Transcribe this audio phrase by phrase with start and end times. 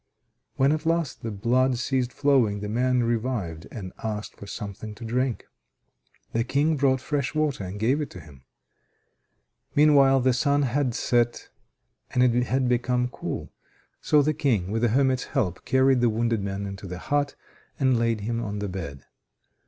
[0.55, 5.05] When at last the blood ceased flowing, the man revived and asked for something to
[5.05, 5.45] drink.
[6.33, 8.41] The King brought fresh water and gave it to him.
[9.75, 11.49] Meanwhile the sun had set,
[12.09, 13.53] and it had become cool.
[14.01, 17.35] So the King, with the hermit's help, carried the wounded man into the hut
[17.79, 19.05] and laid him on the bed.